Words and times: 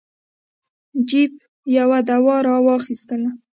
جیف 1.07 1.33
یوه 1.77 1.99
دوا 2.09 2.37
را 2.47 2.55
واخیستله. 2.67 3.31